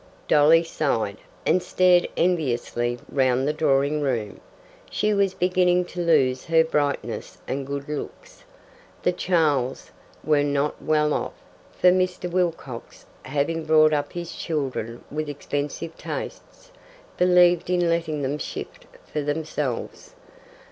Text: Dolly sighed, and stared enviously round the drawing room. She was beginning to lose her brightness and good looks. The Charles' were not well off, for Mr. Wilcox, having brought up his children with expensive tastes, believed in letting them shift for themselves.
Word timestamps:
Dolly 0.27 0.63
sighed, 0.63 1.17
and 1.45 1.61
stared 1.61 2.07
enviously 2.17 2.97
round 3.11 3.47
the 3.47 3.53
drawing 3.53 4.01
room. 4.01 4.39
She 4.89 5.13
was 5.13 5.35
beginning 5.35 5.85
to 5.93 6.01
lose 6.03 6.45
her 6.45 6.63
brightness 6.63 7.37
and 7.47 7.67
good 7.67 7.87
looks. 7.87 8.43
The 9.03 9.11
Charles' 9.11 9.91
were 10.23 10.41
not 10.41 10.81
well 10.81 11.13
off, 11.13 11.35
for 11.73 11.91
Mr. 11.91 12.27
Wilcox, 12.27 13.05
having 13.25 13.63
brought 13.63 13.93
up 13.93 14.13
his 14.13 14.35
children 14.35 15.03
with 15.11 15.29
expensive 15.29 15.95
tastes, 15.99 16.71
believed 17.15 17.69
in 17.69 17.87
letting 17.87 18.23
them 18.23 18.39
shift 18.39 18.87
for 19.05 19.21
themselves. 19.21 20.15